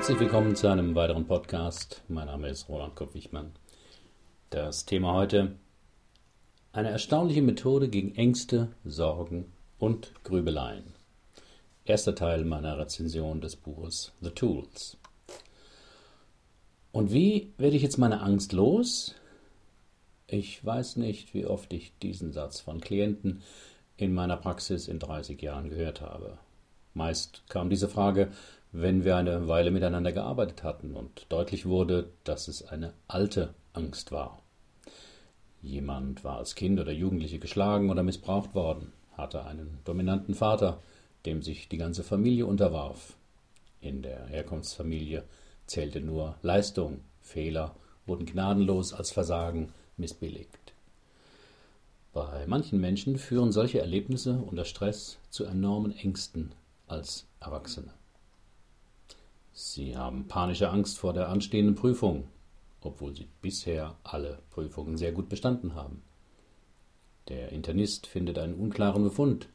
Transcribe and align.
Herzlich 0.00 0.20
willkommen 0.20 0.56
zu 0.56 0.66
einem 0.66 0.94
weiteren 0.94 1.26
Podcast. 1.26 2.00
Mein 2.08 2.28
Name 2.28 2.48
ist 2.48 2.70
Roland 2.70 2.96
Kopp-Wichmann. 2.96 3.52
Das 4.48 4.86
Thema 4.86 5.12
heute: 5.12 5.56
Eine 6.72 6.88
erstaunliche 6.88 7.42
Methode 7.42 7.90
gegen 7.90 8.14
Ängste, 8.14 8.68
Sorgen 8.82 9.52
und 9.78 10.14
Grübeleien. 10.24 10.94
Erster 11.84 12.14
Teil 12.14 12.46
meiner 12.46 12.78
Rezension 12.78 13.42
des 13.42 13.56
Buches 13.56 14.12
The 14.22 14.30
Tools. 14.30 14.96
Und 16.92 17.12
wie 17.12 17.52
werde 17.58 17.76
ich 17.76 17.82
jetzt 17.82 17.98
meine 17.98 18.22
Angst 18.22 18.54
los? 18.54 19.14
Ich 20.26 20.64
weiß 20.64 20.96
nicht, 20.96 21.34
wie 21.34 21.44
oft 21.44 21.74
ich 21.74 21.92
diesen 21.98 22.32
Satz 22.32 22.58
von 22.58 22.80
Klienten 22.80 23.42
in 23.98 24.14
meiner 24.14 24.38
Praxis 24.38 24.88
in 24.88 24.98
30 24.98 25.42
Jahren 25.42 25.68
gehört 25.68 26.00
habe. 26.00 26.38
Meist 26.94 27.42
kam 27.50 27.68
diese 27.68 27.88
Frage, 27.88 28.32
wenn 28.72 29.04
wir 29.04 29.16
eine 29.16 29.48
Weile 29.48 29.70
miteinander 29.70 30.12
gearbeitet 30.12 30.62
hatten 30.62 30.94
und 30.94 31.26
deutlich 31.28 31.66
wurde, 31.66 32.10
dass 32.24 32.48
es 32.48 32.62
eine 32.62 32.92
alte 33.08 33.54
Angst 33.72 34.12
war. 34.12 34.40
Jemand 35.62 36.24
war 36.24 36.38
als 36.38 36.54
Kind 36.54 36.80
oder 36.80 36.92
Jugendliche 36.92 37.38
geschlagen 37.38 37.90
oder 37.90 38.02
missbraucht 38.02 38.54
worden, 38.54 38.92
hatte 39.12 39.44
einen 39.44 39.78
dominanten 39.84 40.34
Vater, 40.34 40.80
dem 41.26 41.42
sich 41.42 41.68
die 41.68 41.76
ganze 41.76 42.02
Familie 42.02 42.46
unterwarf. 42.46 43.16
In 43.80 44.02
der 44.02 44.26
Herkunftsfamilie 44.26 45.24
zählte 45.66 46.00
nur 46.00 46.36
Leistung, 46.42 47.00
Fehler 47.20 47.74
wurden 48.06 48.26
gnadenlos 48.26 48.92
als 48.94 49.10
Versagen 49.10 49.72
missbilligt. 49.96 50.72
Bei 52.12 52.46
manchen 52.46 52.80
Menschen 52.80 53.18
führen 53.18 53.52
solche 53.52 53.80
Erlebnisse 53.80 54.38
unter 54.38 54.64
Stress 54.64 55.18
zu 55.28 55.44
enormen 55.44 55.96
Ängsten 55.96 56.52
als 56.88 57.26
Erwachsene. 57.38 57.92
Sie 59.52 59.96
haben 59.96 60.28
panische 60.28 60.70
Angst 60.70 60.98
vor 60.98 61.12
der 61.12 61.28
anstehenden 61.28 61.74
Prüfung, 61.74 62.24
obwohl 62.80 63.14
sie 63.14 63.28
bisher 63.42 63.96
alle 64.04 64.38
Prüfungen 64.50 64.96
sehr 64.96 65.12
gut 65.12 65.28
bestanden 65.28 65.74
haben. 65.74 66.02
Der 67.28 67.52
Internist 67.52 68.06
findet 68.06 68.38
einen 68.38 68.54
unklaren 68.54 69.04
Befund. 69.04 69.48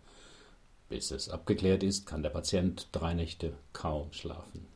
Bis 0.87 1.11
es 1.11 1.29
abgeklärt 1.29 1.83
ist, 1.83 2.05
kann 2.05 2.23
der 2.23 2.29
Patient 2.29 2.87
drei 2.91 3.13
Nächte 3.13 3.53
kaum 3.73 4.13
schlafen. 4.13 4.67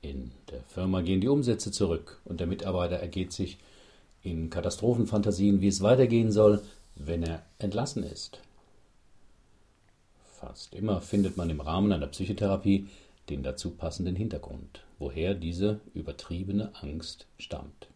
In 0.00 0.32
der 0.50 0.62
Firma 0.64 1.00
gehen 1.02 1.20
die 1.20 1.28
Umsätze 1.28 1.70
zurück 1.70 2.20
und 2.24 2.40
der 2.40 2.46
Mitarbeiter 2.46 2.96
ergeht 2.96 3.32
sich 3.32 3.58
in 4.22 4.50
Katastrophenfantasien, 4.50 5.60
wie 5.60 5.68
es 5.68 5.82
weitergehen 5.82 6.32
soll, 6.32 6.62
wenn 6.96 7.22
er 7.22 7.44
entlassen 7.58 8.02
ist. 8.02 8.40
Fast 10.38 10.74
immer 10.74 11.00
findet 11.00 11.36
man 11.36 11.50
im 11.50 11.60
Rahmen 11.60 11.92
einer 11.92 12.06
Psychotherapie 12.06 12.88
den 13.28 13.42
dazu 13.42 13.70
passenden 13.70 14.16
Hintergrund, 14.16 14.84
woher 14.98 15.34
diese 15.34 15.80
übertriebene 15.94 16.72
Angst 16.82 17.26
stammt. 17.38 17.88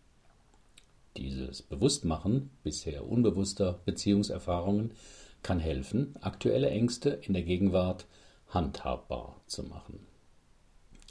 Dieses 1.16 1.62
Bewusstmachen 1.62 2.50
bisher 2.62 3.06
unbewusster 3.06 3.80
Beziehungserfahrungen 3.84 4.92
kann 5.42 5.58
helfen, 5.58 6.14
aktuelle 6.20 6.70
Ängste 6.70 7.10
in 7.10 7.34
der 7.34 7.42
Gegenwart 7.42 8.06
handhabbar 8.48 9.40
zu 9.46 9.64
machen. 9.64 10.06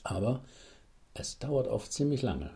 Aber 0.04 0.44
es 1.14 1.38
dauert 1.40 1.68
oft 1.68 1.92
ziemlich 1.92 2.22
lange 2.22 2.52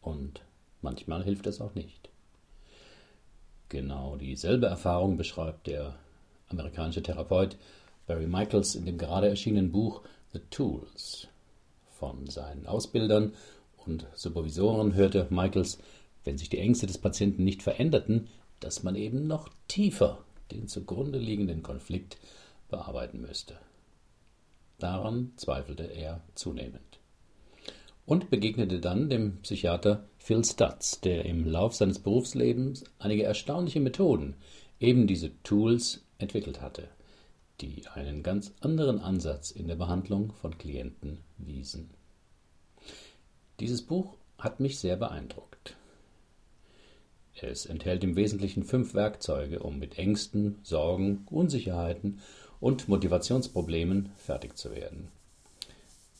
und 0.00 0.42
manchmal 0.82 1.22
hilft 1.22 1.46
es 1.46 1.60
auch 1.60 1.74
nicht. 1.74 2.08
Genau 3.68 4.16
dieselbe 4.16 4.66
Erfahrung 4.66 5.16
beschreibt 5.16 5.66
der 5.66 5.94
amerikanische 6.48 7.02
Therapeut 7.02 7.56
Barry 8.06 8.26
Michaels 8.26 8.74
in 8.74 8.86
dem 8.86 8.96
gerade 8.96 9.28
erschienenen 9.28 9.70
Buch 9.70 10.02
The 10.32 10.40
Tools. 10.50 11.26
Von 11.98 12.26
seinen 12.26 12.66
Ausbildern 12.66 13.32
und 13.86 14.06
Supervisoren 14.14 14.92
hörte 14.94 15.26
Michaels, 15.30 15.78
wenn 16.24 16.36
sich 16.36 16.50
die 16.50 16.58
Ängste 16.58 16.86
des 16.86 16.98
Patienten 16.98 17.44
nicht 17.44 17.62
veränderten, 17.62 18.28
dass 18.60 18.82
man 18.82 18.94
eben 18.94 19.26
noch 19.26 19.48
tiefer 19.68 20.22
den 20.52 20.68
zugrunde 20.68 21.18
liegenden 21.18 21.62
Konflikt 21.62 22.18
bearbeiten 22.68 23.22
müsste. 23.22 23.58
Daran 24.78 25.32
zweifelte 25.36 25.84
er 25.84 26.20
zunehmend. 26.34 26.98
Und 28.04 28.28
begegnete 28.28 28.80
dann 28.80 29.08
dem 29.08 29.38
Psychiater 29.38 30.04
Phil 30.18 30.44
Stutz, 30.44 31.00
der 31.00 31.24
im 31.24 31.46
Lauf 31.46 31.74
seines 31.74 32.00
Berufslebens 32.00 32.84
einige 32.98 33.22
erstaunliche 33.22 33.80
Methoden, 33.80 34.34
eben 34.78 35.06
diese 35.06 35.30
Tools, 35.42 36.02
entwickelt 36.18 36.60
hatte 36.60 36.88
die 37.60 37.86
einen 37.94 38.22
ganz 38.22 38.52
anderen 38.60 39.00
Ansatz 39.00 39.50
in 39.50 39.68
der 39.68 39.76
Behandlung 39.76 40.32
von 40.32 40.56
Klienten 40.58 41.18
wiesen. 41.38 41.90
Dieses 43.60 43.82
Buch 43.82 44.14
hat 44.38 44.60
mich 44.60 44.78
sehr 44.78 44.96
beeindruckt. 44.96 45.76
Es 47.40 47.66
enthält 47.66 48.02
im 48.02 48.16
Wesentlichen 48.16 48.64
fünf 48.64 48.94
Werkzeuge, 48.94 49.60
um 49.60 49.78
mit 49.78 49.98
Ängsten, 49.98 50.58
Sorgen, 50.62 51.26
Unsicherheiten 51.30 52.20
und 52.60 52.88
Motivationsproblemen 52.88 54.10
fertig 54.16 54.56
zu 54.56 54.72
werden. 54.72 55.08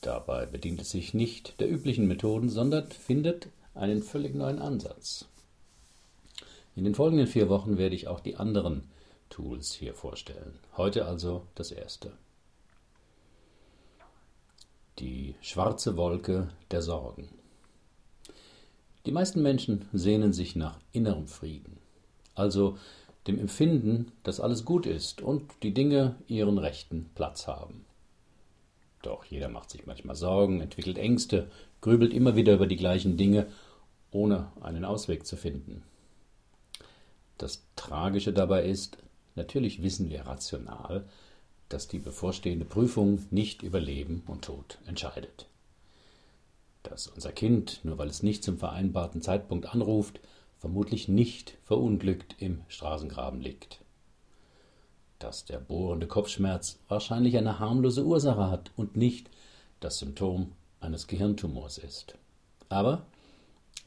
Dabei 0.00 0.46
bedient 0.46 0.80
es 0.80 0.90
sich 0.90 1.14
nicht 1.14 1.60
der 1.60 1.70
üblichen 1.70 2.06
Methoden, 2.06 2.48
sondern 2.48 2.88
findet 2.90 3.48
einen 3.74 4.02
völlig 4.02 4.34
neuen 4.34 4.60
Ansatz. 4.60 5.26
In 6.76 6.84
den 6.84 6.94
folgenden 6.94 7.26
vier 7.26 7.48
Wochen 7.48 7.78
werde 7.78 7.96
ich 7.96 8.06
auch 8.06 8.20
die 8.20 8.36
anderen 8.36 8.84
Tools 9.28 9.72
hier 9.72 9.94
vorstellen. 9.94 10.58
Heute 10.76 11.06
also 11.06 11.46
das 11.54 11.70
erste. 11.70 12.12
Die 14.98 15.36
schwarze 15.40 15.96
Wolke 15.96 16.48
der 16.70 16.82
Sorgen. 16.82 17.28
Die 19.06 19.12
meisten 19.12 19.42
Menschen 19.42 19.88
sehnen 19.92 20.32
sich 20.32 20.56
nach 20.56 20.80
innerem 20.92 21.28
Frieden, 21.28 21.78
also 22.34 22.76
dem 23.26 23.38
Empfinden, 23.38 24.12
dass 24.22 24.40
alles 24.40 24.64
gut 24.64 24.86
ist 24.86 25.22
und 25.22 25.50
die 25.62 25.72
Dinge 25.72 26.16
ihren 26.26 26.58
rechten 26.58 27.10
Platz 27.14 27.46
haben. 27.46 27.84
Doch 29.02 29.24
jeder 29.24 29.48
macht 29.48 29.70
sich 29.70 29.86
manchmal 29.86 30.16
Sorgen, 30.16 30.60
entwickelt 30.60 30.98
Ängste, 30.98 31.50
grübelt 31.80 32.12
immer 32.12 32.36
wieder 32.36 32.54
über 32.54 32.66
die 32.66 32.76
gleichen 32.76 33.16
Dinge, 33.16 33.46
ohne 34.10 34.50
einen 34.60 34.84
Ausweg 34.84 35.26
zu 35.26 35.36
finden. 35.36 35.82
Das 37.36 37.64
Tragische 37.76 38.32
dabei 38.32 38.64
ist, 38.64 38.98
Natürlich 39.38 39.84
wissen 39.84 40.10
wir 40.10 40.26
rational, 40.26 41.04
dass 41.68 41.86
die 41.86 42.00
bevorstehende 42.00 42.64
Prüfung 42.64 43.24
nicht 43.30 43.62
über 43.62 43.78
Leben 43.78 44.24
und 44.26 44.44
Tod 44.44 44.78
entscheidet. 44.84 45.46
Dass 46.82 47.06
unser 47.06 47.30
Kind, 47.30 47.80
nur 47.84 47.98
weil 47.98 48.08
es 48.08 48.24
nicht 48.24 48.42
zum 48.42 48.58
vereinbarten 48.58 49.22
Zeitpunkt 49.22 49.72
anruft, 49.72 50.18
vermutlich 50.58 51.06
nicht 51.06 51.56
verunglückt 51.62 52.34
im 52.40 52.62
Straßengraben 52.66 53.40
liegt. 53.40 53.80
Dass 55.20 55.44
der 55.44 55.60
bohrende 55.60 56.08
Kopfschmerz 56.08 56.80
wahrscheinlich 56.88 57.36
eine 57.36 57.60
harmlose 57.60 58.04
Ursache 58.04 58.50
hat 58.50 58.72
und 58.76 58.96
nicht 58.96 59.30
das 59.78 60.00
Symptom 60.00 60.50
eines 60.80 61.06
Gehirntumors 61.06 61.78
ist. 61.78 62.18
Aber 62.68 63.06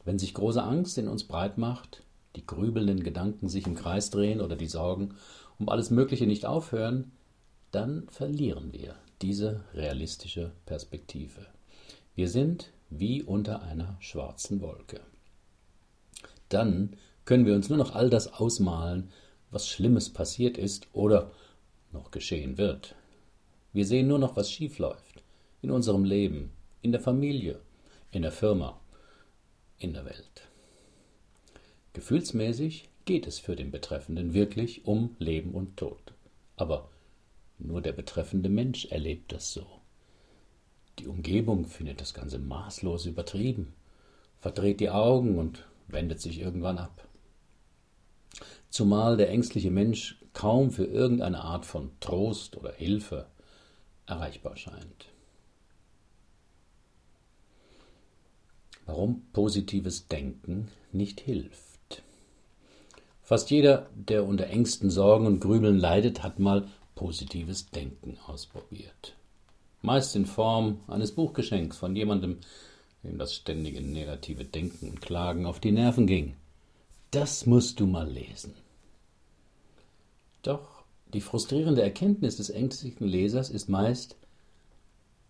wenn 0.06 0.18
sich 0.18 0.32
große 0.32 0.62
Angst 0.62 0.96
in 0.96 1.08
uns 1.08 1.24
breit 1.24 1.58
macht, 1.58 2.02
die 2.36 2.46
grübelnden 2.46 3.02
Gedanken 3.02 3.48
sich 3.48 3.66
im 3.66 3.74
Kreis 3.74 4.10
drehen 4.10 4.40
oder 4.40 4.56
die 4.56 4.68
Sorgen 4.68 5.14
um 5.58 5.68
alles 5.68 5.90
Mögliche 5.90 6.26
nicht 6.26 6.46
aufhören, 6.46 7.12
dann 7.70 8.08
verlieren 8.08 8.72
wir 8.72 8.96
diese 9.22 9.64
realistische 9.74 10.52
Perspektive. 10.66 11.46
Wir 12.14 12.28
sind 12.28 12.72
wie 12.90 13.22
unter 13.22 13.62
einer 13.62 13.96
schwarzen 14.00 14.60
Wolke. 14.60 15.00
Dann 16.48 16.96
können 17.24 17.46
wir 17.46 17.54
uns 17.54 17.68
nur 17.68 17.78
noch 17.78 17.94
all 17.94 18.10
das 18.10 18.32
ausmalen, 18.32 19.10
was 19.50 19.68
Schlimmes 19.68 20.10
passiert 20.10 20.58
ist 20.58 20.88
oder 20.92 21.30
noch 21.92 22.10
geschehen 22.10 22.58
wird. 22.58 22.94
Wir 23.72 23.86
sehen 23.86 24.08
nur 24.08 24.18
noch, 24.18 24.36
was 24.36 24.50
schief 24.50 24.78
läuft 24.78 25.22
in 25.62 25.70
unserem 25.70 26.04
Leben, 26.04 26.50
in 26.82 26.92
der 26.92 27.00
Familie, 27.00 27.60
in 28.10 28.22
der 28.22 28.32
Firma, 28.32 28.78
in 29.78 29.94
der 29.94 30.04
Welt. 30.04 30.48
Gefühlsmäßig 31.94 32.88
geht 33.04 33.26
es 33.26 33.38
für 33.38 33.56
den 33.56 33.70
Betreffenden 33.70 34.32
wirklich 34.32 34.86
um 34.86 35.14
Leben 35.18 35.52
und 35.52 35.76
Tod. 35.76 36.14
Aber 36.56 36.88
nur 37.58 37.82
der 37.82 37.92
betreffende 37.92 38.48
Mensch 38.48 38.86
erlebt 38.86 39.32
das 39.32 39.52
so. 39.52 39.66
Die 40.98 41.06
Umgebung 41.06 41.66
findet 41.66 42.00
das 42.00 42.14
Ganze 42.14 42.38
maßlos 42.38 43.06
übertrieben, 43.06 43.74
verdreht 44.40 44.80
die 44.80 44.90
Augen 44.90 45.38
und 45.38 45.66
wendet 45.88 46.20
sich 46.20 46.38
irgendwann 46.40 46.78
ab. 46.78 47.08
Zumal 48.70 49.16
der 49.16 49.28
ängstliche 49.28 49.70
Mensch 49.70 50.18
kaum 50.32 50.70
für 50.70 50.84
irgendeine 50.84 51.42
Art 51.42 51.66
von 51.66 51.90
Trost 52.00 52.56
oder 52.56 52.72
Hilfe 52.72 53.26
erreichbar 54.06 54.56
scheint. 54.56 55.06
Warum 58.86 59.22
positives 59.32 60.08
Denken 60.08 60.68
nicht 60.90 61.20
hilft. 61.20 61.71
Fast 63.22 63.50
jeder, 63.50 63.88
der 63.94 64.26
unter 64.26 64.48
Ängsten, 64.48 64.90
Sorgen 64.90 65.26
und 65.26 65.40
Grübeln 65.40 65.78
leidet, 65.78 66.22
hat 66.22 66.38
mal 66.38 66.68
positives 66.94 67.70
Denken 67.70 68.18
ausprobiert. 68.26 69.14
meist 69.80 70.14
in 70.14 70.26
Form 70.26 70.80
eines 70.86 71.12
Buchgeschenks 71.12 71.76
von 71.76 71.96
jemandem, 71.96 72.38
dem 73.02 73.18
das 73.18 73.34
ständige 73.34 73.80
negative 73.80 74.44
Denken 74.44 74.90
und 74.90 75.00
Klagen 75.00 75.46
auf 75.46 75.58
die 75.60 75.72
Nerven 75.72 76.06
ging. 76.06 76.34
Das 77.10 77.46
musst 77.46 77.80
du 77.80 77.86
mal 77.86 78.08
lesen. 78.08 78.54
Doch 80.42 80.82
die 81.12 81.20
frustrierende 81.20 81.82
Erkenntnis 81.82 82.36
des 82.36 82.50
ängstlichen 82.50 83.06
Lesers 83.06 83.50
ist 83.50 83.68
meist 83.68 84.16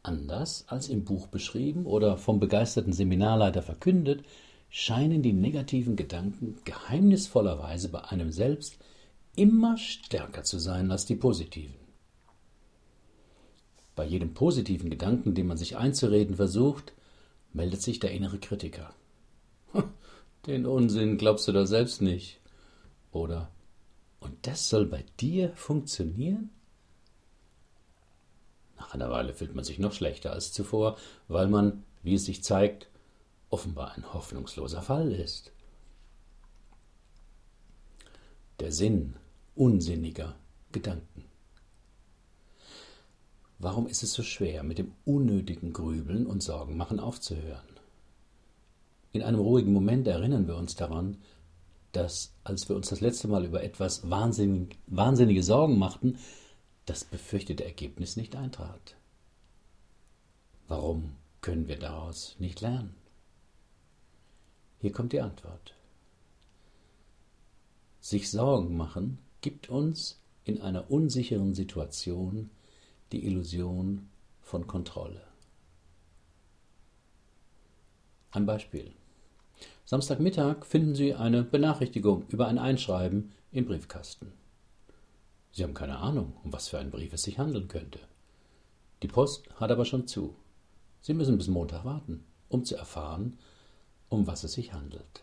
anders 0.02 0.64
als 0.68 0.88
im 0.88 1.04
Buch 1.04 1.26
beschrieben 1.28 1.86
oder 1.86 2.16
vom 2.16 2.40
begeisterten 2.40 2.92
Seminarleiter 2.92 3.62
verkündet, 3.62 4.24
scheinen 4.74 5.22
die 5.22 5.34
negativen 5.34 5.96
Gedanken 5.96 6.58
geheimnisvollerweise 6.64 7.90
bei 7.90 8.04
einem 8.04 8.32
selbst 8.32 8.78
immer 9.36 9.76
stärker 9.76 10.44
zu 10.44 10.58
sein 10.58 10.90
als 10.90 11.04
die 11.04 11.14
positiven. 11.14 11.74
Bei 13.94 14.06
jedem 14.06 14.32
positiven 14.32 14.88
Gedanken, 14.88 15.34
den 15.34 15.46
man 15.46 15.58
sich 15.58 15.76
einzureden 15.76 16.36
versucht, 16.36 16.94
meldet 17.52 17.82
sich 17.82 18.00
der 18.00 18.12
innere 18.12 18.38
Kritiker. 18.38 18.94
Den 20.46 20.64
Unsinn 20.64 21.18
glaubst 21.18 21.46
du 21.46 21.52
doch 21.52 21.66
selbst 21.66 22.00
nicht. 22.00 22.40
Oder 23.12 23.50
und 24.20 24.46
das 24.46 24.70
soll 24.70 24.86
bei 24.86 25.04
dir 25.20 25.52
funktionieren? 25.54 26.48
Nach 28.78 28.94
einer 28.94 29.10
Weile 29.10 29.34
fühlt 29.34 29.54
man 29.54 29.64
sich 29.64 29.78
noch 29.78 29.92
schlechter 29.92 30.32
als 30.32 30.50
zuvor, 30.50 30.96
weil 31.28 31.48
man, 31.48 31.84
wie 32.02 32.14
es 32.14 32.24
sich 32.24 32.42
zeigt, 32.42 32.88
offenbar 33.52 33.94
ein 33.94 34.12
hoffnungsloser 34.12 34.82
Fall 34.82 35.12
ist. 35.12 35.52
Der 38.60 38.72
Sinn 38.72 39.14
unsinniger 39.54 40.36
Gedanken. 40.72 41.24
Warum 43.58 43.86
ist 43.86 44.02
es 44.02 44.14
so 44.14 44.22
schwer, 44.22 44.62
mit 44.62 44.78
dem 44.78 44.92
unnötigen 45.04 45.72
Grübeln 45.72 46.26
und 46.26 46.42
Sorgenmachen 46.42 46.98
aufzuhören? 46.98 47.60
In 49.12 49.22
einem 49.22 49.40
ruhigen 49.40 49.72
Moment 49.72 50.08
erinnern 50.08 50.48
wir 50.48 50.56
uns 50.56 50.74
daran, 50.74 51.18
dass, 51.92 52.32
als 52.44 52.68
wir 52.68 52.76
uns 52.76 52.88
das 52.88 53.02
letzte 53.02 53.28
Mal 53.28 53.44
über 53.44 53.62
etwas 53.62 54.08
wahnsinnig, 54.08 54.78
wahnsinnige 54.86 55.42
Sorgen 55.42 55.78
machten, 55.78 56.18
das 56.86 57.04
befürchtete 57.04 57.64
Ergebnis 57.64 58.16
nicht 58.16 58.34
eintrat. 58.34 58.96
Warum 60.66 61.12
können 61.42 61.68
wir 61.68 61.78
daraus 61.78 62.34
nicht 62.38 62.62
lernen? 62.62 63.01
Hier 64.82 64.90
kommt 64.90 65.12
die 65.12 65.20
Antwort. 65.20 65.74
Sich 68.00 68.32
Sorgen 68.32 68.76
machen 68.76 69.18
gibt 69.40 69.70
uns 69.70 70.20
in 70.42 70.60
einer 70.60 70.90
unsicheren 70.90 71.54
Situation 71.54 72.50
die 73.12 73.24
Illusion 73.24 74.08
von 74.40 74.66
Kontrolle. 74.66 75.22
Ein 78.32 78.44
Beispiel. 78.44 78.90
Samstagmittag 79.84 80.66
finden 80.66 80.96
Sie 80.96 81.14
eine 81.14 81.44
Benachrichtigung 81.44 82.24
über 82.26 82.48
ein 82.48 82.58
Einschreiben 82.58 83.30
im 83.52 83.66
Briefkasten. 83.66 84.32
Sie 85.52 85.62
haben 85.62 85.74
keine 85.74 85.98
Ahnung, 85.98 86.32
um 86.42 86.52
was 86.52 86.66
für 86.66 86.80
einen 86.80 86.90
Brief 86.90 87.12
es 87.12 87.22
sich 87.22 87.38
handeln 87.38 87.68
könnte. 87.68 88.00
Die 89.04 89.08
Post 89.08 89.48
hat 89.60 89.70
aber 89.70 89.84
schon 89.84 90.08
zu. 90.08 90.34
Sie 91.02 91.14
müssen 91.14 91.38
bis 91.38 91.46
Montag 91.46 91.84
warten, 91.84 92.24
um 92.48 92.64
zu 92.64 92.74
erfahren, 92.74 93.38
um 94.12 94.26
was 94.26 94.44
es 94.44 94.52
sich 94.52 94.72
handelt. 94.72 95.22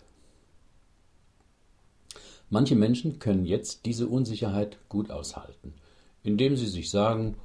Manche 2.49 2.75
Menschen 2.75 3.19
können 3.19 3.45
jetzt 3.45 3.85
diese 3.85 4.07
Unsicherheit 4.07 4.77
gut 4.89 5.11
aushalten, 5.11 5.73
indem 6.23 6.57
sie 6.57 6.67
sich 6.67 6.89
sagen, 6.89 7.37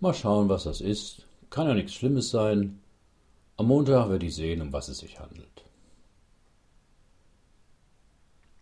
mal 0.00 0.12
schauen, 0.12 0.48
was 0.48 0.64
das 0.64 0.82
ist, 0.82 1.26
kann 1.48 1.66
ja 1.66 1.74
nichts 1.74 1.94
Schlimmes 1.94 2.30
sein, 2.30 2.80
am 3.56 3.68
Montag 3.68 4.10
werde 4.10 4.26
ich 4.26 4.34
sehen, 4.34 4.60
um 4.60 4.72
was 4.72 4.88
es 4.88 4.98
sich 4.98 5.18
handelt. 5.18 5.64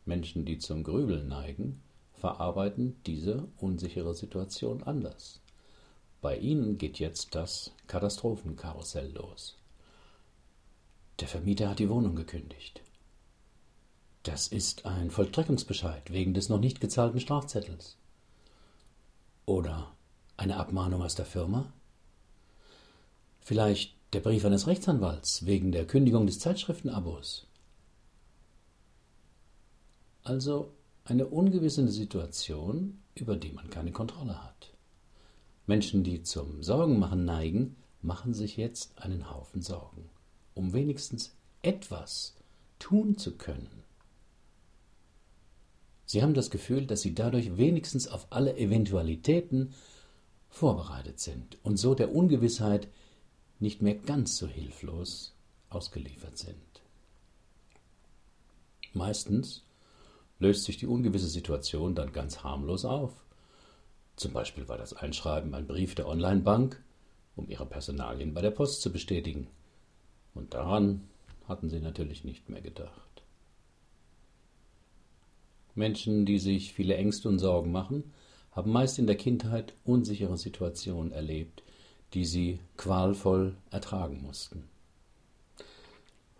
Menschen, 0.05 0.45
die 0.45 0.59
zum 0.59 0.85
Grübeln 0.85 1.29
neigen, 1.29 1.81
verarbeiten 2.13 2.97
diese 3.07 3.49
unsichere 3.59 4.15
Situation 4.15 4.83
anders. 4.83 5.41
Bei 6.21 6.37
ihnen 6.37 6.79
geht 6.79 6.99
jetzt 7.01 7.35
das 7.35 7.73
Katastrophenkarussell 7.89 9.11
los. 9.13 9.57
Der 11.21 11.29
Vermieter 11.29 11.69
hat 11.69 11.79
die 11.79 11.89
Wohnung 11.89 12.17
gekündigt. 12.17 12.81
Das 14.23 14.49
ist 14.49 14.87
ein 14.87 15.11
Vollstreckungsbescheid 15.11 16.13
wegen 16.13 16.35
des 16.35 16.49
noch 16.49 16.61
nicht 16.61 16.81
gezahlten 16.81 17.21
Strafzettels. 17.21 17.97
Oder 19.47 19.93
eine 20.37 20.57
Abmahnung 20.57 21.03
aus 21.03 21.15
der 21.15 21.27
Firma? 21.27 21.73
Vielleicht 23.41 23.97
der 24.13 24.21
Brief 24.21 24.45
eines 24.45 24.67
Rechtsanwalts 24.67 25.47
wegen 25.47 25.73
der 25.73 25.87
Kündigung 25.87 26.27
des 26.27 26.39
Zeitschriftenabos? 26.39 27.47
Also 30.23 30.73
eine 31.05 31.27
ungewisse 31.27 31.89
Situation, 31.89 33.03
über 33.15 33.37
die 33.37 33.53
man 33.53 33.71
keine 33.71 33.91
Kontrolle 33.91 34.43
hat. 34.43 34.73
Menschen, 35.67 36.05
die 36.05 36.23
zum 36.23 36.63
Sorgenmachen 36.63 37.25
neigen, 37.25 37.77
machen 38.03 38.35
sich 38.35 38.57
jetzt 38.57 38.99
einen 38.99 39.31
Haufen 39.31 39.63
Sorgen, 39.63 40.09
um 40.55 40.73
wenigstens 40.73 41.35
etwas 41.63 42.35
tun 42.79 43.17
zu 43.17 43.37
können. 43.37 43.83
Sie 46.05 46.23
haben 46.23 46.35
das 46.35 46.51
Gefühl, 46.51 46.87
dass 46.87 47.01
sie 47.01 47.15
dadurch 47.15 47.57
wenigstens 47.57 48.09
auf 48.09 48.27
alle 48.31 48.57
Eventualitäten 48.57 49.73
vorbereitet 50.51 51.21
sind 51.21 51.57
und 51.63 51.79
so 51.79 51.95
der 51.95 52.15
Ungewissheit 52.15 52.89
nicht 53.61 53.81
mehr 53.81 53.95
ganz 53.95 54.37
so 54.37 54.47
hilflos 54.47 55.35
ausgeliefert 55.71 56.37
sind. 56.37 56.83
Meistens 58.93 59.65
löst 60.39 60.65
sich 60.65 60.77
die 60.77 60.87
ungewisse 60.87 61.29
Situation 61.29 61.95
dann 61.95 62.13
ganz 62.13 62.43
harmlos 62.43 62.85
auf. 62.85 63.25
Zum 64.17 64.33
Beispiel 64.33 64.69
war 64.69 64.77
das 64.77 64.93
Einschreiben 64.93 65.55
ein 65.55 65.67
Brief 65.67 65.95
der 65.95 66.09
Online-Bank, 66.09 66.83
um 67.37 67.49
ihre 67.49 67.65
Personalien 67.65 68.35
bei 68.35 68.43
der 68.43 68.51
Post 68.51 68.83
zu 68.83 68.93
bestätigen. 68.93 69.47
Und 70.35 70.55
daran 70.55 71.09
hatten 71.49 71.69
sie 71.69 71.81
natürlich 71.81 72.25
nicht 72.25 72.49
mehr 72.49 72.61
gedacht. 72.61 73.23
Menschen, 75.75 76.27
die 76.27 76.39
sich 76.39 76.73
viele 76.73 76.97
Ängste 76.97 77.29
und 77.29 77.39
Sorgen 77.39 77.73
machen, 77.73 78.13
haben 78.53 78.71
meist 78.71 78.99
in 78.99 79.07
der 79.07 79.17
Kindheit 79.17 79.73
unsichere 79.85 80.37
Situationen 80.37 81.13
erlebt, 81.13 81.63
die 82.13 82.25
sie 82.25 82.61
qualvoll 82.77 83.57
ertragen 83.71 84.23
mussten. 84.23 84.65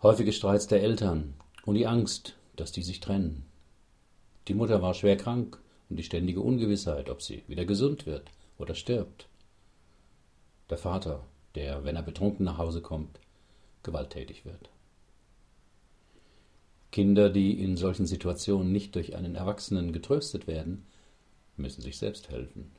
Häufige 0.03 0.33
Streits 0.33 0.67
der 0.67 0.83
Eltern 0.83 1.33
und 1.65 1.75
die 1.75 1.87
Angst, 1.87 2.35
dass 2.55 2.71
die 2.71 2.83
sich 2.83 2.99
trennen, 2.99 3.45
die 4.47 4.53
Mutter 4.53 4.81
war 4.81 4.93
schwer 4.93 5.15
krank 5.15 5.57
und 5.89 5.97
die 5.97 6.03
ständige 6.03 6.41
Ungewissheit, 6.41 7.09
ob 7.09 7.21
sie 7.21 7.43
wieder 7.47 7.63
gesund 7.63 8.05
wird 8.05 8.29
oder 8.57 8.75
stirbt. 8.75 9.27
Der 10.69 10.77
Vater, 10.77 11.23
der, 11.55 11.85
wenn 11.85 11.95
er 11.95 12.03
betrunken 12.03 12.43
nach 12.45 12.57
Hause 12.57 12.81
kommt, 12.81 13.19
gewalttätig 13.83 14.45
wird. 14.45 14.69
Kinder, 16.91 17.29
die 17.29 17.59
in 17.59 17.75
solchen 17.75 18.05
Situationen 18.05 18.71
nicht 18.71 18.95
durch 18.95 19.15
einen 19.15 19.35
Erwachsenen 19.35 19.93
getröstet 19.93 20.47
werden, 20.47 20.85
müssen 21.57 21.81
sich 21.81 21.97
selbst 21.97 22.29
helfen. 22.29 22.71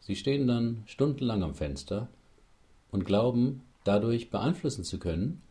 Sie 0.00 0.16
stehen 0.16 0.46
dann 0.46 0.82
stundenlang 0.86 1.42
am 1.42 1.54
Fenster 1.54 2.08
und 2.90 3.04
glauben, 3.04 3.62
dadurch 3.84 4.30
beeinflussen 4.30 4.84
zu 4.84 4.98
können, 4.98 5.42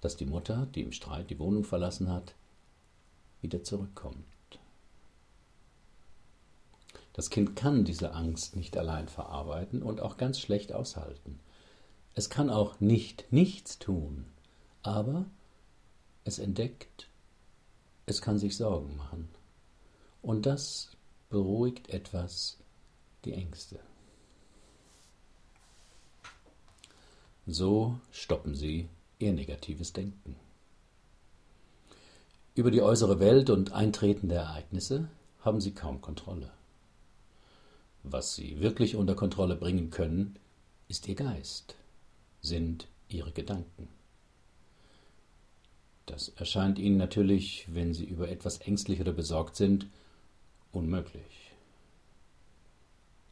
dass 0.00 0.16
die 0.16 0.26
Mutter, 0.26 0.66
die 0.74 0.82
im 0.82 0.92
Streit 0.92 1.30
die 1.30 1.38
Wohnung 1.38 1.64
verlassen 1.64 2.10
hat, 2.10 2.34
wieder 3.40 3.62
zurückkommt. 3.62 4.24
Das 7.12 7.30
Kind 7.30 7.54
kann 7.54 7.84
diese 7.84 8.12
Angst 8.12 8.56
nicht 8.56 8.76
allein 8.76 9.08
verarbeiten 9.08 9.82
und 9.82 10.00
auch 10.00 10.16
ganz 10.16 10.40
schlecht 10.40 10.72
aushalten. 10.72 11.38
Es 12.14 12.30
kann 12.30 12.50
auch 12.50 12.80
nicht 12.80 13.32
nichts 13.32 13.78
tun, 13.78 14.26
aber 14.82 15.26
es 16.24 16.38
entdeckt, 16.38 17.08
es 18.06 18.22
kann 18.22 18.38
sich 18.38 18.56
Sorgen 18.56 18.96
machen. 18.96 19.28
Und 20.22 20.46
das 20.46 20.90
beruhigt 21.28 21.90
etwas 21.90 22.58
die 23.24 23.32
Ängste. 23.32 23.80
So 27.46 27.98
stoppen 28.10 28.54
sie 28.54 28.88
ihr 29.18 29.32
negatives 29.32 29.92
Denken. 29.92 30.36
Über 32.54 32.70
die 32.70 32.82
äußere 32.82 33.18
Welt 33.18 33.50
und 33.50 33.72
eintretende 33.72 34.36
Ereignisse 34.36 35.08
haben 35.40 35.60
sie 35.60 35.72
kaum 35.72 36.00
Kontrolle. 36.00 36.50
Was 38.02 38.34
sie 38.34 38.60
wirklich 38.60 38.96
unter 38.96 39.14
Kontrolle 39.14 39.56
bringen 39.56 39.90
können, 39.90 40.38
ist 40.88 41.08
ihr 41.08 41.16
Geist, 41.16 41.74
sind 42.44 42.88
ihre 43.08 43.32
Gedanken. 43.32 43.88
Das 46.06 46.28
erscheint 46.28 46.78
ihnen 46.78 46.98
natürlich, 46.98 47.66
wenn 47.72 47.94
sie 47.94 48.04
über 48.04 48.28
etwas 48.28 48.58
ängstlich 48.58 49.00
oder 49.00 49.12
besorgt 49.12 49.56
sind, 49.56 49.86
unmöglich. 50.70 51.52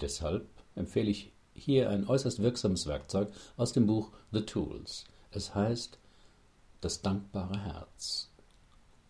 Deshalb 0.01 0.49
empfehle 0.75 1.11
ich 1.11 1.31
hier 1.55 1.91
ein 1.91 2.07
äußerst 2.09 2.41
wirksames 2.41 2.87
Werkzeug 2.87 3.31
aus 3.59 3.73
dem 3.73 3.87
Buch 3.87 4.11
The 4.33 4.41
Tools. 4.41 5.05
Es 5.31 5.55
heißt 5.55 5.99
Das 6.81 7.03
dankbare 7.03 7.63
Herz. 7.63 8.31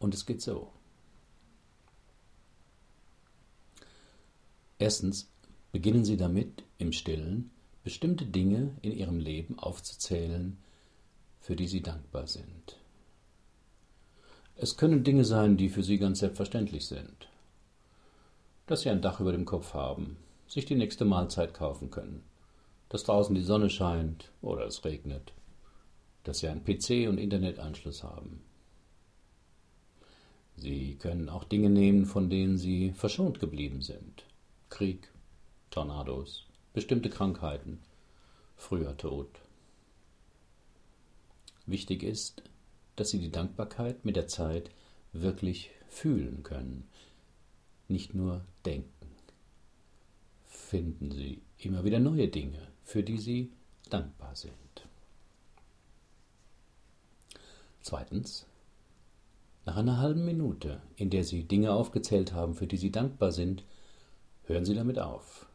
Und 0.00 0.12
es 0.12 0.26
geht 0.26 0.42
so. 0.42 0.72
Erstens 4.78 5.30
beginnen 5.70 6.04
Sie 6.04 6.16
damit, 6.16 6.64
im 6.78 6.92
stillen, 6.92 7.51
bestimmte 7.84 8.24
Dinge 8.24 8.70
in 8.82 8.92
Ihrem 8.92 9.18
Leben 9.18 9.58
aufzuzählen, 9.58 10.56
für 11.40 11.56
die 11.56 11.66
Sie 11.66 11.82
dankbar 11.82 12.26
sind. 12.26 12.78
Es 14.56 14.76
können 14.76 15.02
Dinge 15.02 15.24
sein, 15.24 15.56
die 15.56 15.68
für 15.68 15.82
Sie 15.82 15.98
ganz 15.98 16.20
selbstverständlich 16.20 16.86
sind. 16.86 17.28
Dass 18.66 18.82
Sie 18.82 18.90
ein 18.90 19.02
Dach 19.02 19.20
über 19.20 19.32
dem 19.32 19.44
Kopf 19.44 19.74
haben, 19.74 20.16
sich 20.46 20.64
die 20.66 20.76
nächste 20.76 21.04
Mahlzeit 21.04 21.54
kaufen 21.54 21.90
können, 21.90 22.22
dass 22.88 23.04
draußen 23.04 23.34
die 23.34 23.42
Sonne 23.42 23.70
scheint 23.70 24.30
oder 24.40 24.66
es 24.66 24.84
regnet, 24.84 25.32
dass 26.24 26.38
Sie 26.38 26.48
einen 26.48 26.64
PC 26.64 27.08
und 27.08 27.18
Internetanschluss 27.18 28.04
haben. 28.04 28.42
Sie 30.56 30.96
können 30.96 31.28
auch 31.28 31.44
Dinge 31.44 31.70
nehmen, 31.70 32.06
von 32.06 32.30
denen 32.30 32.58
Sie 32.58 32.92
verschont 32.92 33.40
geblieben 33.40 33.82
sind. 33.82 34.24
Krieg, 34.68 35.08
Tornados, 35.70 36.46
bestimmte 36.72 37.10
Krankheiten, 37.10 37.80
früher 38.56 38.96
Tod. 38.96 39.28
Wichtig 41.66 42.02
ist, 42.02 42.42
dass 42.96 43.10
Sie 43.10 43.18
die 43.18 43.30
Dankbarkeit 43.30 44.04
mit 44.04 44.16
der 44.16 44.26
Zeit 44.26 44.70
wirklich 45.12 45.70
fühlen 45.88 46.42
können, 46.42 46.88
nicht 47.88 48.14
nur 48.14 48.44
denken. 48.64 48.88
Finden 50.44 51.10
Sie 51.10 51.42
immer 51.58 51.84
wieder 51.84 52.00
neue 52.00 52.28
Dinge, 52.28 52.68
für 52.82 53.02
die 53.02 53.18
Sie 53.18 53.52
dankbar 53.90 54.34
sind. 54.34 54.52
Zweitens, 57.80 58.46
nach 59.64 59.76
einer 59.76 59.98
halben 59.98 60.24
Minute, 60.24 60.80
in 60.96 61.10
der 61.10 61.24
Sie 61.24 61.44
Dinge 61.44 61.72
aufgezählt 61.72 62.32
haben, 62.32 62.54
für 62.54 62.66
die 62.66 62.76
Sie 62.76 62.90
dankbar 62.90 63.32
sind, 63.32 63.64
hören 64.44 64.64
Sie 64.64 64.74
damit 64.74 64.98
auf. 64.98 65.46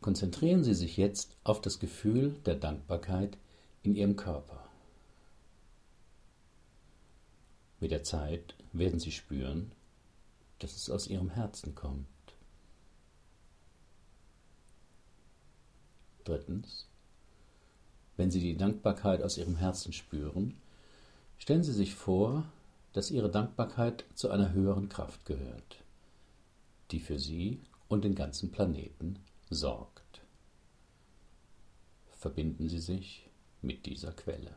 Konzentrieren 0.00 0.62
Sie 0.62 0.74
sich 0.74 0.96
jetzt 0.96 1.36
auf 1.42 1.60
das 1.60 1.80
Gefühl 1.80 2.36
der 2.46 2.54
Dankbarkeit 2.54 3.36
in 3.82 3.96
Ihrem 3.96 4.14
Körper. 4.16 4.68
Mit 7.80 7.90
der 7.90 8.04
Zeit 8.04 8.54
werden 8.72 9.00
Sie 9.00 9.10
spüren, 9.12 9.72
dass 10.60 10.76
es 10.76 10.88
aus 10.88 11.08
Ihrem 11.08 11.30
Herzen 11.30 11.74
kommt. 11.74 12.06
Drittens, 16.24 16.86
wenn 18.16 18.30
Sie 18.30 18.40
die 18.40 18.56
Dankbarkeit 18.56 19.22
aus 19.22 19.36
Ihrem 19.38 19.56
Herzen 19.56 19.92
spüren, 19.92 20.56
stellen 21.38 21.64
Sie 21.64 21.72
sich 21.72 21.94
vor, 21.94 22.44
dass 22.92 23.10
Ihre 23.10 23.30
Dankbarkeit 23.30 24.04
zu 24.14 24.30
einer 24.30 24.52
höheren 24.52 24.88
Kraft 24.88 25.24
gehört, 25.24 25.76
die 26.90 27.00
für 27.00 27.18
Sie 27.18 27.60
und 27.88 28.04
den 28.04 28.14
ganzen 28.14 28.50
Planeten 28.50 29.18
sorgt. 29.50 30.20
Verbinden 32.10 32.68
Sie 32.68 32.80
sich 32.80 33.28
mit 33.62 33.86
dieser 33.86 34.12
Quelle. 34.12 34.56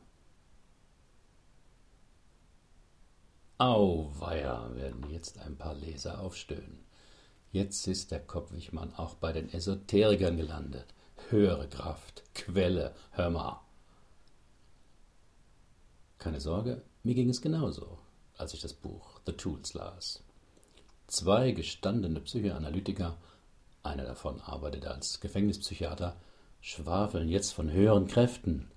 Auweia, 3.58 4.74
werden 4.76 5.08
jetzt 5.12 5.38
ein 5.38 5.56
paar 5.56 5.76
Leser 5.76 6.20
aufstöhnen. 6.20 6.80
Jetzt 7.52 7.86
ist 7.88 8.10
der 8.10 8.20
Kopfwichmann 8.20 8.94
auch 8.96 9.16
bei 9.16 9.32
den 9.34 9.54
Esoterikern 9.54 10.38
gelandet. 10.38 10.96
Höhere 11.30 11.68
Kraft, 11.68 12.24
Quelle, 12.34 12.96
hör 13.12 13.30
mal. 13.30 13.62
Keine 16.18 16.40
Sorge, 16.40 16.82
mir 17.04 17.14
ging 17.14 17.30
es 17.30 17.42
genauso, 17.42 18.00
als 18.38 18.54
ich 18.54 18.62
das 18.62 18.74
Buch 18.74 19.20
The 19.26 19.34
Tools 19.34 19.74
las. 19.74 20.24
Zwei 21.08 21.52
gestandene 21.52 22.22
Psychoanalytiker, 22.22 23.18
einer 23.84 24.04
davon 24.04 24.42
arbeitet 24.42 24.86
als 24.86 25.20
Gefängnispsychiater, 25.20 26.16
schwafeln 26.60 27.30
jetzt 27.30 27.52
von 27.52 27.72
höheren 27.72 28.08
Kräften. 28.08 28.72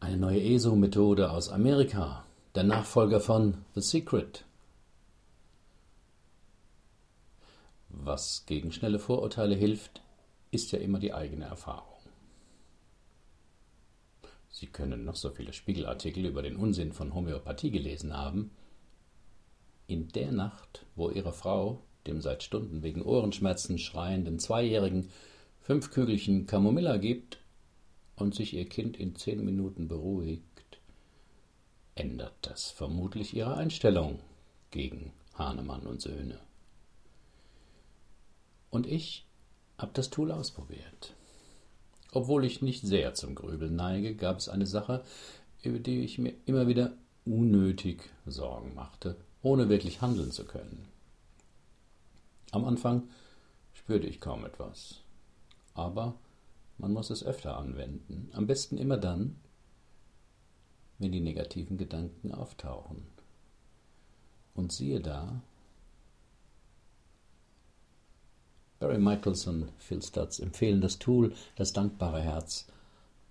Eine 0.00 0.16
neue 0.16 0.42
ESO-Methode 0.42 1.30
aus 1.30 1.48
Amerika, 1.48 2.24
der 2.54 2.64
Nachfolger 2.64 3.20
von 3.20 3.64
The 3.74 3.80
Secret. 3.80 4.44
Was 7.88 8.44
gegen 8.46 8.72
schnelle 8.72 8.98
Vorurteile 8.98 9.54
hilft, 9.54 10.02
ist 10.50 10.72
ja 10.72 10.78
immer 10.78 10.98
die 10.98 11.14
eigene 11.14 11.44
Erfahrung. 11.44 11.98
Sie 14.50 14.66
können 14.66 15.04
noch 15.04 15.14
so 15.14 15.30
viele 15.30 15.52
Spiegelartikel 15.52 16.24
über 16.26 16.42
den 16.42 16.56
Unsinn 16.56 16.92
von 16.92 17.14
Homöopathie 17.14 17.70
gelesen 17.70 18.16
haben. 18.16 18.50
In 19.86 20.08
der 20.08 20.32
Nacht, 20.32 20.84
wo 20.96 21.10
Ihre 21.10 21.32
Frau 21.32 21.82
dem 22.08 22.20
seit 22.20 22.42
Stunden 22.42 22.82
wegen 22.82 23.02
Ohrenschmerzen 23.02 23.78
schreienden 23.78 24.38
Zweijährigen 24.38 25.10
fünf 25.60 25.90
Kügelchen 25.90 26.46
Camomilla 26.46 26.96
gibt 26.96 27.38
und 28.16 28.34
sich 28.34 28.54
ihr 28.54 28.68
Kind 28.68 28.96
in 28.96 29.14
zehn 29.14 29.44
Minuten 29.44 29.86
beruhigt, 29.86 30.42
ändert 31.94 32.34
das 32.42 32.70
vermutlich 32.70 33.34
ihre 33.34 33.56
Einstellung 33.56 34.20
gegen 34.70 35.12
Hahnemann 35.34 35.82
und 35.82 36.00
Söhne. 36.00 36.40
Und 38.70 38.86
ich 38.86 39.26
habe 39.76 39.92
das 39.94 40.10
Tool 40.10 40.32
ausprobiert. 40.32 41.14
Obwohl 42.12 42.44
ich 42.44 42.62
nicht 42.62 42.82
sehr 42.82 43.14
zum 43.14 43.34
Grübeln 43.34 43.76
neige, 43.76 44.14
gab 44.14 44.38
es 44.38 44.48
eine 44.48 44.66
Sache, 44.66 45.04
über 45.62 45.78
die 45.78 46.00
ich 46.00 46.18
mir 46.18 46.32
immer 46.46 46.66
wieder 46.66 46.92
unnötig 47.24 48.10
Sorgen 48.26 48.74
machte, 48.74 49.16
ohne 49.42 49.68
wirklich 49.68 50.00
handeln 50.00 50.32
zu 50.32 50.44
können. 50.44 50.88
Am 52.50 52.64
Anfang 52.64 53.08
spürte 53.72 54.06
ich 54.06 54.20
kaum 54.20 54.44
etwas, 54.44 55.00
aber 55.74 56.14
man 56.78 56.92
muss 56.92 57.10
es 57.10 57.24
öfter 57.24 57.56
anwenden, 57.56 58.30
am 58.32 58.46
besten 58.46 58.78
immer 58.78 58.96
dann, 58.96 59.36
wenn 60.98 61.12
die 61.12 61.20
negativen 61.20 61.76
Gedanken 61.76 62.32
auftauchen. 62.32 63.06
Und 64.54 64.72
siehe 64.72 65.00
da, 65.00 65.42
Barry 68.80 68.98
Michelson, 68.98 69.68
Phil 69.78 70.02
Stutz 70.02 70.38
empfehlen 70.38 70.80
das 70.80 70.98
Tool, 70.98 71.34
das 71.56 71.72
dankbare 71.72 72.20
Herz, 72.20 72.66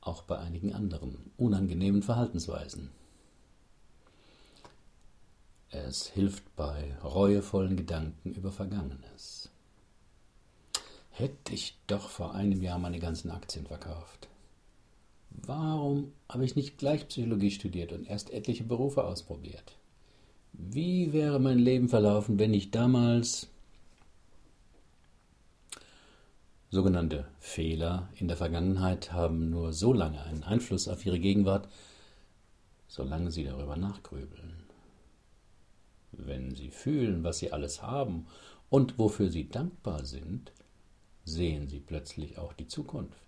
auch 0.01 0.23
bei 0.23 0.37
einigen 0.37 0.73
anderen 0.73 1.31
unangenehmen 1.37 2.01
Verhaltensweisen. 2.01 2.91
Es 5.69 6.07
hilft 6.07 6.55
bei 6.55 6.95
reuevollen 7.03 7.75
Gedanken 7.75 8.33
über 8.33 8.51
Vergangenes. 8.51 9.49
Hätte 11.11 11.53
ich 11.53 11.77
doch 11.87 12.09
vor 12.09 12.35
einem 12.35 12.61
Jahr 12.61 12.79
meine 12.79 12.99
ganzen 12.99 13.31
Aktien 13.31 13.65
verkauft. 13.65 14.29
Warum 15.29 16.13
habe 16.29 16.45
ich 16.45 16.55
nicht 16.55 16.77
gleich 16.77 17.07
Psychologie 17.07 17.51
studiert 17.51 17.91
und 17.91 18.07
erst 18.09 18.31
etliche 18.31 18.63
Berufe 18.63 19.03
ausprobiert? 19.03 19.77
Wie 20.53 21.11
wäre 21.13 21.39
mein 21.39 21.59
Leben 21.59 21.89
verlaufen, 21.89 22.39
wenn 22.39 22.53
ich 22.53 22.71
damals 22.71 23.49
sogenannte 26.69 27.27
Fehler 27.39 28.09
in 28.15 28.27
der 28.27 28.37
Vergangenheit 28.37 29.11
haben 29.11 29.49
nur 29.49 29.73
so 29.73 29.93
lange 29.93 30.21
einen 30.23 30.43
Einfluss 30.43 30.87
auf 30.87 31.05
ihre 31.05 31.19
Gegenwart, 31.19 31.67
solange 32.87 33.31
sie 33.31 33.43
darüber 33.43 33.75
nachgrübeln. 33.75 34.66
Wenn 36.17 36.55
sie 36.55 36.71
fühlen, 36.71 37.23
was 37.23 37.39
sie 37.39 37.51
alles 37.51 37.81
haben 37.81 38.27
und 38.69 38.97
wofür 38.97 39.29
sie 39.29 39.49
dankbar 39.49 40.05
sind, 40.05 40.51
sehen 41.23 41.67
sie 41.67 41.79
plötzlich 41.79 42.37
auch 42.37 42.53
die 42.53 42.67
Zukunft 42.67 43.27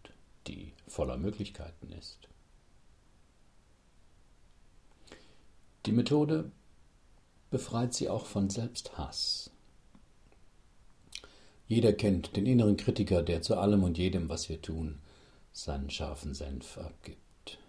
die 0.50 0.74
voller 0.88 1.18
Möglichkeiten 1.18 1.92
ist. 1.92 2.28
Die 5.86 5.92
Methode 5.92 6.52
befreit 7.52 7.94
sie 7.94 8.10
auch 8.10 8.26
von 8.26 8.50
Selbsthass. 8.50 9.52
Jeder 11.68 11.94
kennt 11.94 12.36
den 12.36 12.46
inneren 12.46 12.78
Kritiker, 12.78 13.22
der 13.22 13.42
zu 13.42 13.58
allem 13.58 13.84
und 13.84 13.98
jedem, 13.98 14.28
was 14.28 14.50
wir 14.50 14.62
tun, 14.62 15.00
seinen 15.54 15.90
scharfen 15.90 16.34
Senf 16.34 16.78
abgibt. 16.78 17.60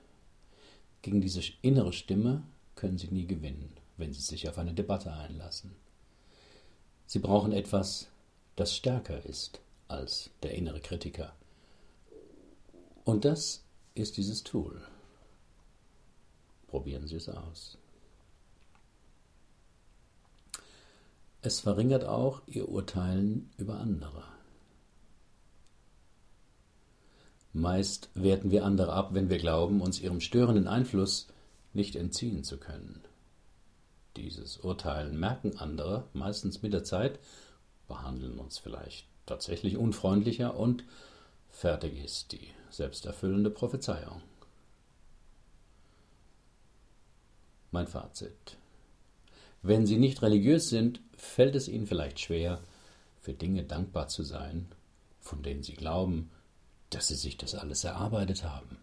Gegen 1.03 1.21
diese 1.21 1.43
innere 1.63 1.93
Stimme 1.93 2.43
können 2.77 2.99
Sie 2.99 3.09
nie 3.09 3.27
gewinnen, 3.27 3.73
wenn 4.01 4.13
Sie 4.13 4.21
sich 4.21 4.49
auf 4.49 4.59
eine 4.59 4.75
Debatte 4.75 5.13
einlassen. 5.13 5.77
Sie 7.07 7.19
brauchen 7.19 7.53
etwas, 7.53 8.09
das 8.57 8.75
stärker 8.75 9.25
ist 9.25 9.61
als 9.89 10.31
der 10.43 10.55
innere 10.55 10.81
Kritiker, 10.81 11.35
und 13.05 13.25
das 13.25 13.65
ist 13.95 14.17
dieses 14.17 14.45
Tool. 14.45 14.81
Probieren 16.69 17.09
Sie 17.09 17.17
es 17.17 17.29
aus. 17.29 17.79
Es 21.43 21.61
verringert 21.61 22.05
auch 22.05 22.43
Ihr 22.47 22.69
Urteilen 22.69 23.51
über 23.57 23.79
andere. 23.79 24.23
Meist 27.53 28.11
werten 28.15 28.53
wir 28.53 28.65
andere 28.65 28.93
ab, 28.93 29.13
wenn 29.13 29.29
wir 29.29 29.39
glauben, 29.39 29.81
uns 29.81 30.01
ihrem 30.01 30.21
störenden 30.21 30.69
Einfluss 30.69 31.27
nicht 31.73 31.97
entziehen 31.97 32.45
zu 32.45 32.59
können. 32.59 33.03
Dieses 34.17 34.59
Urteilen 34.59 35.19
merken 35.19 35.57
andere 35.59 36.09
meistens 36.13 36.63
mit 36.63 36.73
der 36.73 36.85
Zeit, 36.85 37.19
behandeln 37.87 38.39
uns 38.39 38.59
vielleicht 38.59 39.07
tatsächlich 39.27 39.77
unfreundlicher 39.77 40.57
und 40.57 40.85
fertig 41.49 42.05
ist 42.05 42.33
die 42.33 42.49
selbsterfüllende 42.71 43.51
Prophezeiung. 43.51 44.23
Mein 47.71 47.87
Fazit. 47.87 48.57
Wenn 49.63 49.87
Sie 49.87 49.99
nicht 49.99 50.23
religiös 50.23 50.69
sind, 50.69 51.01
fällt 51.17 51.55
es 51.55 51.69
Ihnen 51.69 51.87
vielleicht 51.87 52.19
schwer, 52.19 52.61
für 53.21 53.35
Dinge 53.35 53.63
dankbar 53.65 54.09
zu 54.09 54.23
sein, 54.23 54.69
von 55.21 55.43
denen 55.43 55.63
Sie 55.63 55.75
glauben, 55.75 56.31
dass 56.89 57.09
Sie 57.09 57.15
sich 57.15 57.37
das 57.37 57.55
alles 57.55 57.85
erarbeitet 57.85 58.43
haben. 58.43 58.79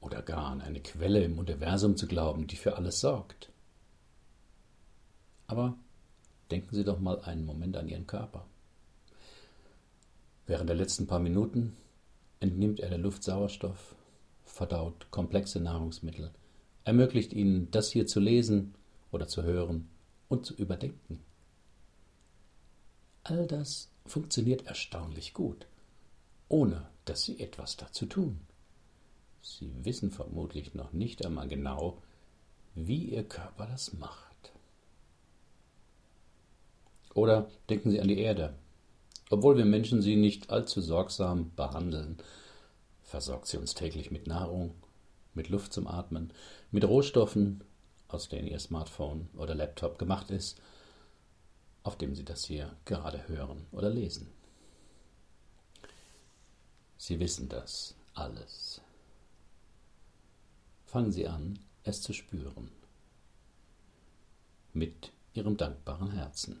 Oder 0.00 0.22
gar 0.22 0.46
an 0.46 0.60
eine 0.60 0.80
Quelle 0.80 1.24
im 1.24 1.38
Universum 1.38 1.96
zu 1.96 2.06
glauben, 2.06 2.46
die 2.46 2.56
für 2.56 2.76
alles 2.76 3.00
sorgt. 3.00 3.50
Aber 5.46 5.76
denken 6.50 6.74
Sie 6.74 6.84
doch 6.84 6.98
mal 6.98 7.20
einen 7.22 7.44
Moment 7.44 7.76
an 7.76 7.88
Ihren 7.88 8.06
Körper. 8.06 8.46
Während 10.46 10.68
der 10.68 10.76
letzten 10.76 11.06
paar 11.06 11.18
Minuten 11.18 11.76
entnimmt 12.40 12.80
er 12.80 12.88
der 12.88 12.98
Luft 12.98 13.24
Sauerstoff, 13.24 13.96
verdaut 14.44 15.10
komplexe 15.10 15.60
Nahrungsmittel, 15.60 16.30
ermöglicht 16.84 17.32
ihnen, 17.32 17.70
das 17.70 17.90
hier 17.90 18.06
zu 18.06 18.20
lesen 18.20 18.74
oder 19.10 19.26
zu 19.26 19.42
hören 19.42 19.88
und 20.28 20.46
zu 20.46 20.54
überdenken. 20.54 21.20
All 23.24 23.46
das 23.46 23.90
funktioniert 24.06 24.66
erstaunlich 24.66 25.34
gut, 25.34 25.66
ohne 26.48 26.88
dass 27.06 27.24
sie 27.24 27.40
etwas 27.40 27.76
dazu 27.76 28.06
tun. 28.06 28.40
Sie 29.42 29.72
wissen 29.84 30.12
vermutlich 30.12 30.74
noch 30.74 30.92
nicht 30.92 31.26
einmal 31.26 31.48
genau, 31.48 32.02
wie 32.74 33.06
ihr 33.06 33.24
Körper 33.24 33.66
das 33.66 33.92
macht. 33.94 34.25
Oder 37.16 37.50
denken 37.70 37.90
Sie 37.90 37.98
an 37.98 38.08
die 38.08 38.18
Erde. 38.18 38.52
Obwohl 39.30 39.56
wir 39.56 39.64
Menschen 39.64 40.02
sie 40.02 40.16
nicht 40.16 40.50
allzu 40.50 40.82
sorgsam 40.82 41.50
behandeln, 41.56 42.18
versorgt 43.02 43.46
sie 43.46 43.56
uns 43.56 43.72
täglich 43.72 44.10
mit 44.10 44.26
Nahrung, 44.26 44.74
mit 45.32 45.48
Luft 45.48 45.72
zum 45.72 45.86
Atmen, 45.86 46.30
mit 46.70 46.84
Rohstoffen, 46.84 47.64
aus 48.08 48.28
denen 48.28 48.48
Ihr 48.48 48.58
Smartphone 48.58 49.30
oder 49.34 49.54
Laptop 49.54 49.98
gemacht 49.98 50.30
ist, 50.30 50.60
auf 51.84 51.96
dem 51.96 52.14
Sie 52.14 52.24
das 52.24 52.44
hier 52.44 52.76
gerade 52.84 53.26
hören 53.28 53.64
oder 53.72 53.88
lesen. 53.88 54.28
Sie 56.98 57.18
wissen 57.18 57.48
das 57.48 57.94
alles. 58.12 58.82
Fangen 60.84 61.12
Sie 61.12 61.26
an, 61.26 61.58
es 61.82 62.02
zu 62.02 62.12
spüren. 62.12 62.70
Mit 64.74 65.12
Ihrem 65.32 65.56
dankbaren 65.56 66.10
Herzen. 66.10 66.60